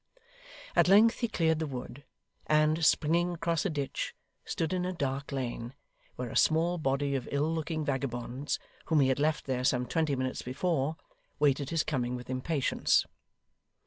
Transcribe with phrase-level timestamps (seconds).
[0.75, 2.03] At length he cleared the wood,
[2.47, 5.75] and, springing across a ditch, stood in a dark lane,
[6.15, 10.15] where a small body of ill looking vagabonds, whom he had left there some twenty
[10.15, 10.95] minutes before,
[11.37, 13.05] waited his coming with impatience.